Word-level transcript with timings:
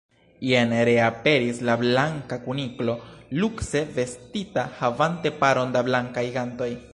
Jen 0.51 0.71
reaperis 0.87 1.59
la 1.67 1.75
Blanka 1.81 2.39
Kuniklo 2.45 2.95
lukse 3.43 3.83
vestita, 3.99 4.65
havante 4.81 5.37
paron 5.45 5.77
da 5.77 5.89
blankaj 5.93 6.27
gantoj. 6.41 6.73